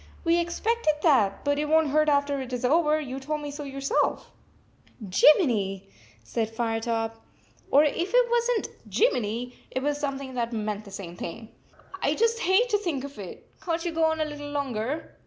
[0.23, 1.43] "We expected that.
[1.45, 4.31] But it won t hurt after it is over; you told me so yourself."
[4.99, 5.89] 4 * J imminy!
[6.23, 7.17] said Firetop,
[7.69, 11.15] or if it was n t 44 Jimminy" it was something that meant the same
[11.15, 13.47] thing, (l I just hate to think of it.
[13.59, 15.17] Can t you go on a little longer?"